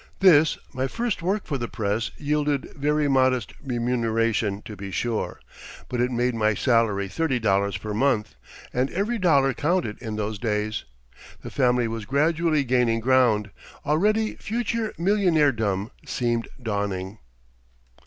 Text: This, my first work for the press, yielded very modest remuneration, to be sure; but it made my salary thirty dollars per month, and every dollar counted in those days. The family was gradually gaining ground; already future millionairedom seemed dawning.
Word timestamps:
This, 0.19 0.57
my 0.73 0.87
first 0.87 1.21
work 1.21 1.45
for 1.45 1.59
the 1.59 1.67
press, 1.67 2.09
yielded 2.17 2.73
very 2.73 3.07
modest 3.07 3.53
remuneration, 3.63 4.63
to 4.63 4.75
be 4.75 4.89
sure; 4.89 5.39
but 5.89 6.01
it 6.01 6.09
made 6.09 6.33
my 6.33 6.55
salary 6.55 7.07
thirty 7.07 7.37
dollars 7.37 7.77
per 7.77 7.93
month, 7.93 8.33
and 8.73 8.89
every 8.89 9.19
dollar 9.19 9.53
counted 9.53 10.01
in 10.01 10.15
those 10.15 10.39
days. 10.39 10.85
The 11.43 11.51
family 11.51 11.87
was 11.87 12.05
gradually 12.05 12.63
gaining 12.63 12.99
ground; 12.99 13.51
already 13.85 14.33
future 14.37 14.91
millionairedom 14.97 15.91
seemed 16.03 16.47
dawning. 16.59 17.19